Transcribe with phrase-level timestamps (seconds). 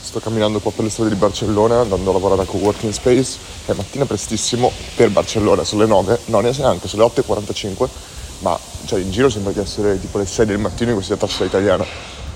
[0.00, 3.38] sto camminando qua per le strade di Barcellona andando a lavorare al co-working space.
[3.66, 7.88] È mattina prestissimo per Barcellona sono le 9 no neanche sono le 8.45
[8.40, 11.44] ma cioè, in giro sembra di essere tipo le 6 del mattino in questa città
[11.44, 11.84] italiana.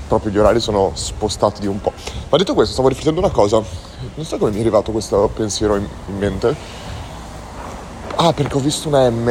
[0.08, 1.92] Proprio gli orari sono spostati di un po'
[2.28, 3.62] ma detto questo stavo riflettendo una cosa.
[4.14, 6.80] Non so come mi è arrivato questo pensiero in, in mente.
[8.16, 9.28] Ah, perché ho visto una M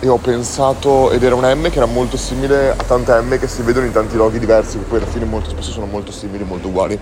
[0.00, 3.46] e ho pensato, ed era una M che era molto simile a tante M che
[3.46, 6.42] si vedono in tanti loghi diversi, che poi alla fine molto spesso sono molto simili,
[6.42, 6.98] molto uguali.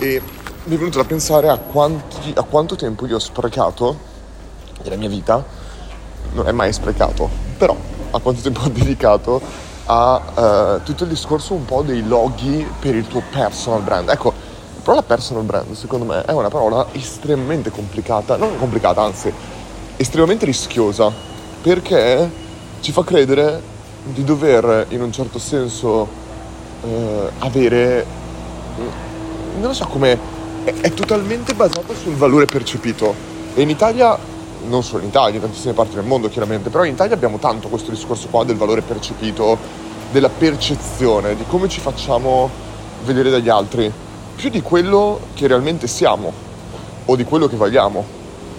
[0.00, 0.22] E
[0.64, 3.98] mi è venuto da pensare a, quanti, a quanto tempo io ho sprecato
[4.82, 5.44] nella mia vita,
[6.32, 7.28] non è mai sprecato,
[7.58, 7.76] però
[8.10, 9.42] a quanto tempo ho dedicato
[9.84, 14.08] a uh, tutto il discorso un po' dei loghi per il tuo personal brand.
[14.08, 14.32] Ecco,
[14.76, 19.30] la parola personal brand secondo me è una parola estremamente complicata, non complicata, anzi
[19.96, 21.12] estremamente rischiosa
[21.60, 22.30] perché
[22.80, 23.60] ci fa credere
[24.02, 26.08] di dover in un certo senso
[26.84, 28.06] eh, avere
[29.58, 30.18] non lo so come
[30.64, 33.14] è, è, totalmente basata sul valore percepito.
[33.54, 34.18] E in Italia
[34.68, 37.68] non solo in Italia in tantissime parti del mondo chiaramente però in Italia abbiamo tanto
[37.68, 39.56] questo discorso qua del valore percepito
[40.10, 42.50] della percezione di come ci facciamo
[43.04, 43.90] vedere dagli altri.
[44.34, 46.32] Più di quello che realmente siamo
[47.04, 48.04] o di quello che vogliamo.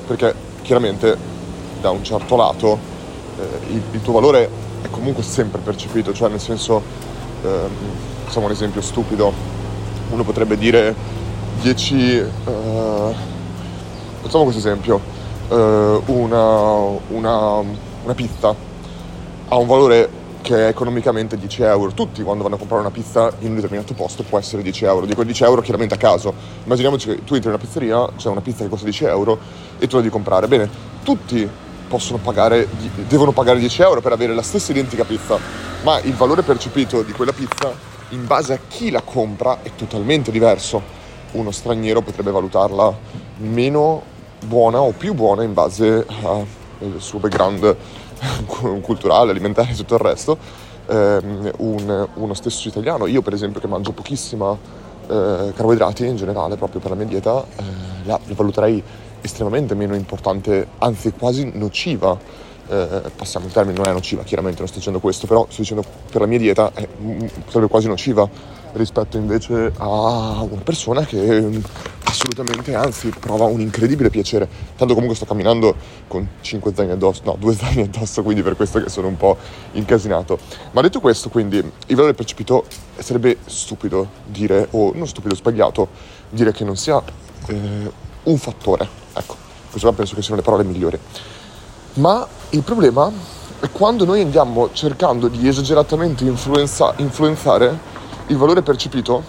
[0.08, 1.18] Perché chiaramente
[1.80, 2.78] da un certo lato
[3.40, 4.50] eh, il, il, tuo valore
[4.82, 6.82] è comunque sempre percepito, cioè nel senso,
[7.44, 7.48] eh,
[8.26, 9.34] facciamo un esempio stupido,
[10.12, 10.94] uno potrebbe dire
[11.62, 12.26] 10, eh,
[14.22, 15.00] facciamo questo esempio,
[15.50, 16.76] eh, una,
[17.10, 17.56] una,
[18.04, 18.54] una pizza
[19.48, 21.92] ha un valore che è economicamente 10 euro.
[21.92, 25.06] Tutti quando vanno a comprare una pizza in un determinato posto può essere 10 euro.
[25.06, 26.34] Dico 10 euro chiaramente a caso.
[26.64, 29.38] Immaginiamoci che tu entri in una pizzeria, c'è una pizza che costa 10 euro
[29.78, 30.48] e tu la devi comprare.
[30.48, 30.70] Bene,
[31.04, 31.48] tutti
[31.88, 32.68] possono pagare,
[33.08, 35.38] devono pagare 10 euro per avere la stessa identica pizza,
[35.84, 40.32] ma il valore percepito di quella pizza in base a chi la compra è totalmente
[40.32, 40.82] diverso.
[41.32, 42.94] Uno straniero potrebbe valutarla
[43.38, 44.04] meno
[44.46, 46.46] buona o più buona in base al
[46.98, 47.76] suo background
[48.82, 50.38] culturale, alimentare e tutto il resto.
[50.88, 54.58] Um, un, uno stesso italiano, io per esempio che mangio pochissima
[55.08, 57.64] eh, carboidrati in generale proprio per la mia dieta, eh,
[58.04, 58.84] la valuterei
[59.22, 62.18] estremamente meno importante, anzi quasi nociva.
[62.68, 65.84] Eh, passiamo il termine, non è nociva, chiaramente non sto dicendo questo, però sto dicendo
[66.12, 66.88] per la mia dieta è,
[67.48, 68.30] sarebbe quasi nociva
[68.74, 71.62] rispetto invece a una persona che
[72.04, 74.48] assolutamente, anzi, prova un incredibile piacere.
[74.76, 75.76] Tanto comunque sto camminando
[76.08, 79.38] con 5 zaini addosso, no, 2 zaini addosso, quindi per questo che sono un po'
[79.74, 80.38] incasinato.
[80.72, 82.66] Ma detto questo, quindi, il valore percepito
[82.98, 85.88] sarebbe stupido dire, o non stupido, sbagliato,
[86.30, 87.02] dire che non sia
[87.48, 87.92] eh,
[88.24, 89.36] un fattore Ecco,
[89.70, 90.98] queste qua penso che siano le parole migliori.
[91.94, 93.12] Ma il problema
[93.60, 97.78] è quando noi andiamo cercando di esageratamente influenza- influenzare
[98.28, 99.22] il valore percepito,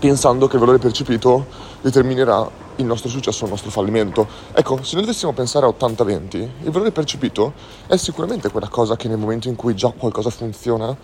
[0.00, 1.46] pensando che il valore percepito
[1.80, 4.26] determinerà il nostro successo il nostro fallimento.
[4.52, 7.52] Ecco, se noi dovessimo pensare a 80-20, il valore percepito
[7.86, 10.96] è sicuramente quella cosa che nel momento in cui già qualcosa funziona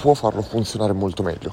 [0.00, 1.52] può farlo funzionare molto meglio.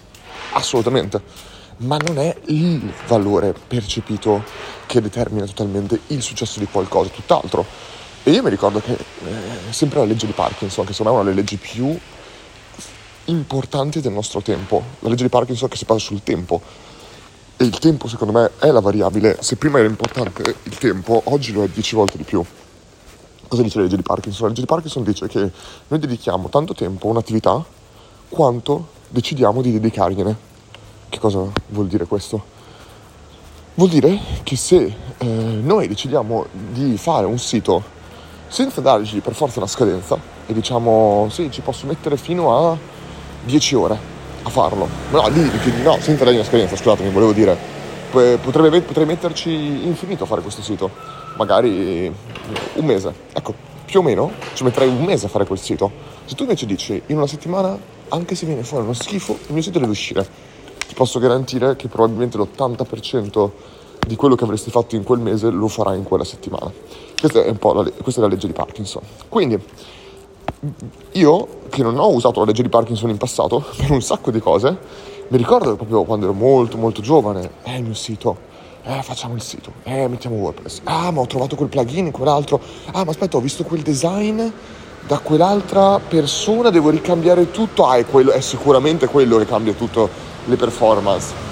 [0.53, 4.43] Assolutamente ma non è il valore percepito
[4.85, 7.65] che determina totalmente il successo di qualcosa, tutt'altro.
[8.29, 11.21] E io mi ricordo che eh, sempre la legge di Parkinson, che secondo me è
[11.21, 11.97] una delle leggi più
[13.25, 16.61] importanti del nostro tempo, la legge di Parkinson che si basa sul tempo.
[17.57, 21.51] E il tempo secondo me è la variabile, se prima era importante il tempo, oggi
[21.53, 22.45] lo è dieci volte di più.
[23.47, 24.43] Cosa dice la legge di Parkinson?
[24.43, 25.51] La legge di Parkinson dice che
[25.87, 27.65] noi dedichiamo tanto tempo a un'attività
[28.29, 30.37] quanto decidiamo di dedicargliene
[31.09, 32.43] che cosa vuol dire questo?
[33.73, 37.97] Vuol dire che se eh, noi decidiamo di fare un sito
[38.49, 42.77] senza dargli per forza una scadenza e diciamo sì, ci posso mettere fino a
[43.45, 43.97] 10 ore
[44.41, 45.49] a farlo, no, lì,
[45.83, 47.57] no senza dargli una scadenza, scusatemi, volevo dire,
[48.09, 49.49] potrei, potrei metterci
[49.85, 50.89] infinito a fare questo sito,
[51.37, 52.11] magari
[52.73, 53.53] un mese, ecco,
[53.85, 55.91] più o meno ci metterei un mese a fare quel sito.
[56.25, 57.77] Se tu invece dici in una settimana,
[58.09, 60.27] anche se viene fuori uno schifo, il mio sito deve uscire.
[60.87, 63.49] Ti posso garantire che probabilmente l'80%
[64.09, 66.71] di quello che avresti fatto in quel mese lo farai in quella settimana.
[67.19, 69.03] Questa è un po' la, questa è la legge di Parkinson.
[69.29, 69.61] Quindi
[71.11, 74.39] io, che non ho usato la legge di Parkinson in passato per un sacco di
[74.39, 74.77] cose,
[75.27, 78.35] mi ricordo proprio quando ero molto molto giovane, eh il mio sito,
[78.83, 82.59] eh facciamo il sito, eh mettiamo WordPress, ah ma ho trovato quel plugin, quell'altro,
[82.91, 84.41] ah ma aspetta ho visto quel design
[85.05, 90.09] da quell'altra persona, devo ricambiare tutto, ah è, quello, è sicuramente quello che cambia tutto
[90.45, 91.47] le performance.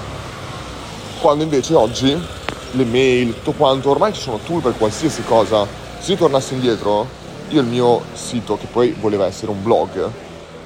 [1.20, 2.36] Quando invece oggi
[2.72, 5.66] le mail, tutto quanto, ormai ci sono tool per qualsiasi cosa.
[5.98, 7.06] Se io tornassi indietro,
[7.48, 10.10] io il mio sito, che poi voleva essere un blog,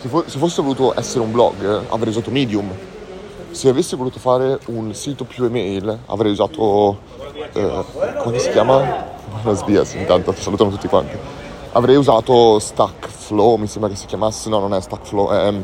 [0.01, 2.71] se, fo- se fosse voluto essere un blog, avrei usato Medium.
[3.53, 6.99] se avessi voluto fare un sito più email avrei usato
[7.53, 7.85] eh,
[8.23, 9.11] come si chiama?
[9.43, 11.17] Una sbias intanto salutano tutti quanti
[11.73, 15.55] avrei usato Stackflow mi sembra che si chiamasse no non è Stackflow è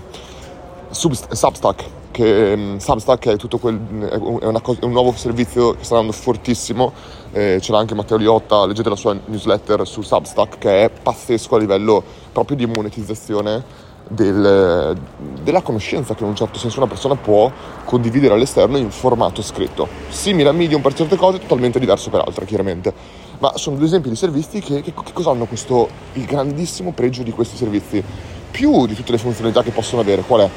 [0.91, 6.17] Substack che um, Substack è quel è, cosa, è, un nuovo servizio che sta andando
[6.17, 6.93] fortissimo
[7.33, 11.59] eh, c'era anche Matteo Liotta leggete la sua newsletter su Substack che è pazzesco a
[11.59, 12.03] livello
[12.33, 14.97] proprio di monetizzazione del,
[15.43, 17.51] della conoscenza che in un certo senso una persona può
[17.85, 19.87] condividere all'esterno in formato scritto.
[20.09, 22.93] Simile a Medium per certe cose, totalmente diverso per altre, chiaramente.
[23.39, 27.23] Ma sono due esempi di servizi che, che, che cosa hanno questo, il grandissimo pregio
[27.23, 28.03] di questi servizi?
[28.51, 30.51] Più di tutte le funzionalità che possono avere, qual è?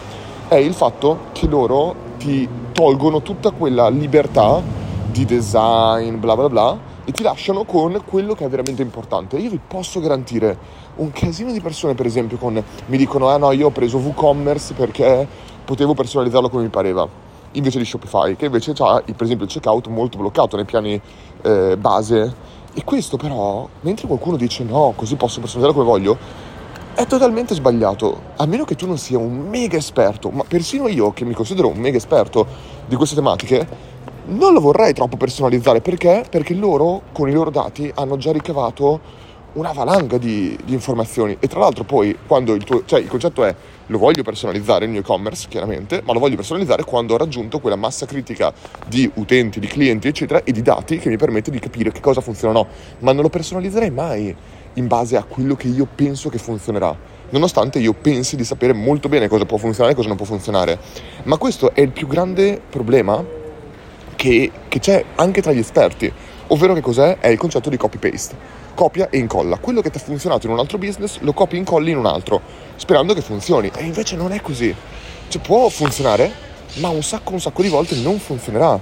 [0.51, 4.61] È il fatto che loro ti tolgono tutta quella libertà
[5.09, 9.37] di design, bla bla bla, e ti lasciano con quello che è veramente importante.
[9.37, 10.57] Io vi posso garantire
[10.95, 14.73] un casino di persone, per esempio, con, mi dicono: Ah no, io ho preso WooCommerce
[14.73, 15.25] perché
[15.63, 17.07] potevo personalizzarlo come mi pareva,
[17.53, 20.99] invece di Shopify, che invece ha, per esempio, il checkout molto bloccato nei piani
[21.43, 22.59] eh, base.
[22.73, 26.49] E questo però, mentre qualcuno dice no, così posso personalizzarlo come voglio,
[26.93, 28.21] è totalmente sbagliato.
[28.37, 31.67] A meno che tu non sia un mega esperto, ma persino io, che mi considero
[31.67, 32.45] un mega esperto
[32.87, 33.89] di queste tematiche,
[34.25, 36.25] non lo vorrei troppo personalizzare perché?
[36.29, 41.47] Perché loro con i loro dati hanno già ricavato una valanga di, di informazioni e
[41.47, 43.53] tra l'altro poi quando il tuo, cioè il concetto è
[43.87, 47.75] lo voglio personalizzare il mio e-commerce chiaramente, ma lo voglio personalizzare quando ho raggiunto quella
[47.75, 48.53] massa critica
[48.87, 52.21] di utenti, di clienti eccetera e di dati che mi permette di capire che cosa
[52.21, 54.33] funziona o no, ma non lo personalizzerei mai
[54.73, 59.09] in base a quello che io penso che funzionerà nonostante io pensi di sapere molto
[59.09, 60.79] bene cosa può funzionare e cosa non può funzionare.
[61.23, 63.23] Ma questo è il più grande problema
[64.15, 66.11] che, che c'è anche tra gli esperti,
[66.47, 67.17] ovvero che cos'è?
[67.19, 68.59] È il concetto di copy-paste.
[68.73, 69.57] Copia e incolla.
[69.57, 72.05] Quello che ti ha funzionato in un altro business lo copi e incolli in un
[72.05, 72.41] altro,
[72.75, 73.71] sperando che funzioni.
[73.75, 74.73] E invece non è così.
[75.27, 76.31] Cioè può funzionare,
[76.75, 78.79] ma un sacco, un sacco di volte non funzionerà.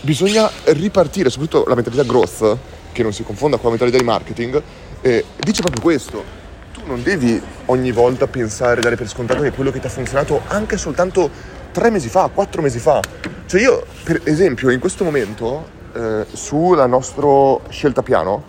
[0.00, 2.56] Bisogna ripartire, soprattutto la mentalità growth,
[2.92, 4.62] che non si confonda con la mentalità di marketing,
[5.06, 6.24] eh, dice proprio questo.
[6.72, 10.40] Tu non devi ogni volta pensare, dare per scontato che quello che ti ha funzionato
[10.48, 11.30] anche soltanto
[11.70, 13.00] tre mesi fa, quattro mesi fa,
[13.46, 17.28] cioè io, per esempio, in questo momento, eh, sulla nostra
[17.68, 18.42] scelta piano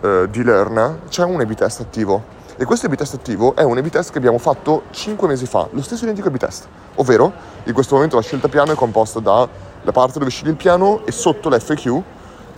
[0.00, 2.36] eh, di Learn c'è un A-B test attivo.
[2.56, 5.68] E questo A-B test attivo è un A-B test che abbiamo fatto 5 mesi fa,
[5.70, 6.66] lo stesso identico A-B test.
[6.94, 7.30] Ovvero,
[7.64, 9.48] in questo momento la scelta piano è composta dalla
[9.92, 12.02] parte dove scegli il piano e sotto l'FQ,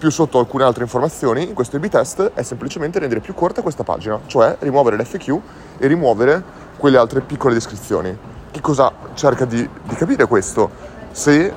[0.00, 1.46] più sotto alcune altre informazioni.
[1.46, 5.38] In questo A-B test è semplicemente rendere più corta questa pagina, cioè rimuovere l'FQ
[5.76, 6.42] e rimuovere
[6.78, 8.16] quelle altre piccole descrizioni.
[8.50, 10.70] Che cosa cerca di, di capire questo?
[11.10, 11.52] Se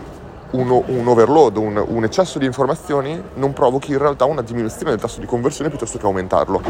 [0.51, 4.99] uno, un overload, un, un, eccesso di informazioni non provochi in realtà una diminuzione del
[4.99, 6.61] tasso di conversione piuttosto che aumentarlo.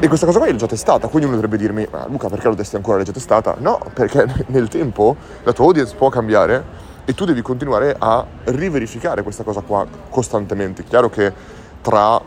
[0.00, 2.54] E questa cosa qua l'ho già testata, quindi uno dovrebbe dirmi, ma Luca perché lo
[2.54, 3.56] testi ancora l'hai già testata?
[3.58, 9.22] No, perché nel tempo la tua audience può cambiare e tu devi continuare a riverificare
[9.22, 10.84] questa cosa qua costantemente.
[10.84, 11.32] Chiaro che
[11.80, 12.20] tra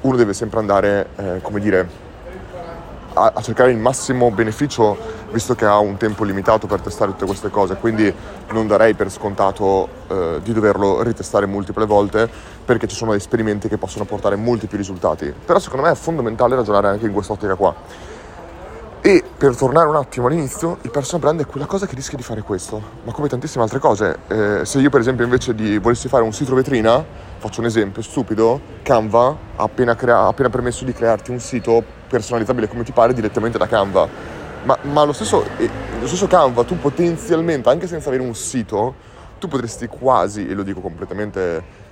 [0.00, 2.06] uno deve sempre andare, eh, come dire,
[3.14, 4.96] a, a, cercare il massimo beneficio
[5.30, 8.12] visto che ha un tempo limitato per testare tutte queste cose, quindi
[8.50, 12.28] non darei per scontato eh, di doverlo ritestare multiple volte
[12.64, 15.32] perché ci sono esperimenti che possono portare molti più risultati.
[15.44, 17.74] Però secondo me è fondamentale ragionare anche in quest'ottica qua.
[19.08, 22.22] E per tornare un attimo all'inizio, il personal brand è quella cosa che rischia di
[22.22, 24.18] fare questo, ma come tantissime altre cose.
[24.28, 27.02] Eh, se io per esempio invece di volessi fare un sito vetrina,
[27.38, 32.68] faccio un esempio stupido, Canva ha appena, crea- appena permesso di crearti un sito personalizzabile
[32.68, 34.06] come ti pare direttamente da Canva.
[34.64, 38.94] Ma, ma lo, stesso, eh, lo stesso Canva, tu potenzialmente, anche senza avere un sito,
[39.38, 41.86] tu potresti quasi, e lo dico completamente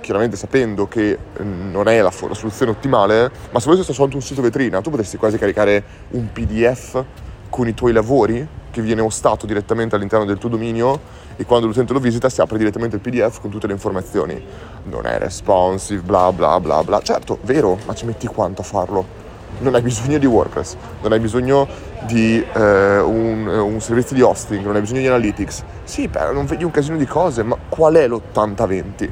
[0.00, 4.22] chiaramente sapendo che eh, non è la, la soluzione ottimale, ma se volessi soltanto un
[4.22, 7.04] sito vetrina, tu potresti quasi caricare un PDF
[7.48, 11.00] con i tuoi lavori che viene ostato direttamente all'interno del tuo dominio
[11.36, 14.42] e quando l'utente lo visita si apre direttamente il PDF con tutte le informazioni.
[14.84, 17.00] Non è responsive, bla bla bla bla.
[17.00, 19.18] Certo, vero, ma ci metti quanto a farlo?
[19.58, 21.66] Non hai bisogno di WordPress, non hai bisogno
[22.06, 25.64] di eh, un, un, servizio di hosting, non hai bisogno di analytics.
[25.84, 29.10] Sì, però non vedi un casino di cose, ma qual è l'80-20?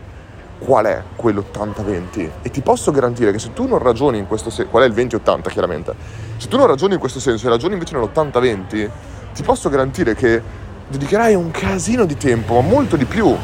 [0.58, 4.70] Qual è quell'80-20 e ti posso garantire che se tu non ragioni in questo senso,
[4.70, 5.94] qual è il 20-80 chiaramente,
[6.36, 8.90] se tu non ragioni in questo senso e ragioni invece nell'80-20,
[9.34, 10.42] ti posso garantire che
[10.88, 13.34] dedicherai un casino di tempo, ma molto di più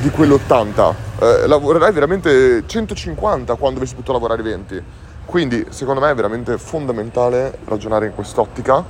[0.00, 4.82] di quell'80, eh, lavorerai veramente 150 quando avessi potuto lavorare 20.
[5.24, 8.84] Quindi secondo me è veramente fondamentale ragionare in quest'ottica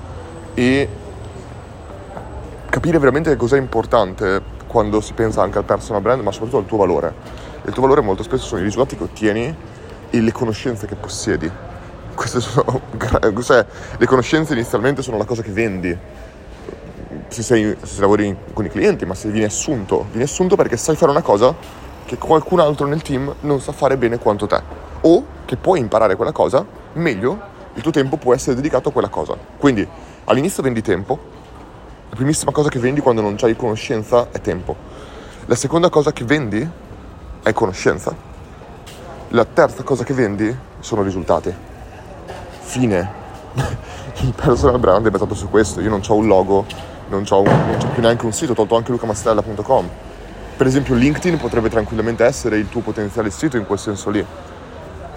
[0.54, 0.88] e
[2.68, 4.42] capire veramente che cos'è importante
[4.74, 8.00] quando si pensa anche al personal brand, ma soprattutto al tuo valore il tuo valore
[8.00, 9.56] molto spesso sono i risultati che ottieni
[10.10, 11.50] e le conoscenze che possiedi.
[12.14, 12.80] Queste sono,
[13.42, 13.66] cioè,
[13.96, 15.96] le conoscenze inizialmente sono la cosa che vendi.
[17.28, 20.94] se, sei, se lavori con i clienti, ma se vieni assunto, vieni assunto perché sai
[20.94, 21.54] fare una cosa
[22.04, 24.60] che qualcun altro nel team non sa fare bene quanto te,
[25.00, 29.08] o che puoi imparare quella cosa meglio, il tuo tempo può essere dedicato a quella
[29.08, 29.36] cosa.
[29.56, 29.88] Quindi
[30.24, 31.18] all'inizio vendi tempo,
[32.14, 34.76] la primissima cosa che vendi quando non hai conoscenza è tempo.
[35.46, 36.64] La seconda cosa che vendi
[37.42, 38.14] è conoscenza.
[39.30, 41.52] La terza cosa che vendi sono risultati.
[42.60, 43.10] Fine.
[44.22, 45.80] Il personal brand è basato su questo.
[45.80, 46.66] Io non ho un logo,
[47.08, 49.88] non ho, più neanche un sito, ho tolto anche lucamastella.com.
[50.56, 54.24] Per esempio LinkedIn potrebbe tranquillamente essere il tuo potenziale sito in quel senso lì.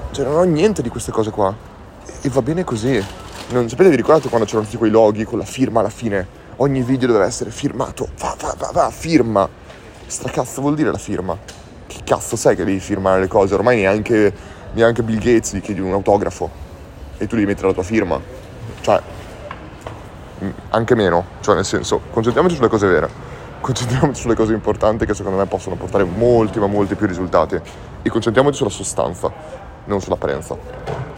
[0.09, 1.53] Cioè non ho niente di queste cose qua.
[2.21, 3.05] E va bene così.
[3.49, 6.45] Non sapete, vi ricordate quando c'erano tutti quei loghi con la firma alla fine?
[6.59, 8.09] Ogni video deve essere firmato.
[8.17, 9.47] Va, va, va, va, firma.
[10.07, 11.37] Stracazzo vuol dire la firma?
[11.85, 13.53] Che cazzo sai che devi firmare le cose?
[13.53, 14.33] Ormai neanche,
[14.73, 16.49] neanche Bill Gates gli chiedi un autografo
[17.17, 18.19] e tu devi mettere la tua firma.
[18.81, 18.99] Cioè,
[20.69, 21.25] anche meno.
[21.41, 23.09] Cioè, nel senso, concentriamoci sulle cose vere.
[23.61, 27.59] Concentriamoci sulle cose importanti che secondo me possono portare molti, ma molti più risultati.
[28.01, 29.31] E concentriamoci sulla sostanza,
[29.85, 31.05] non sull'apparenza.